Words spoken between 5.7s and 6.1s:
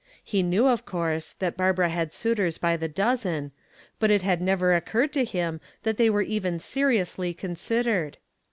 that they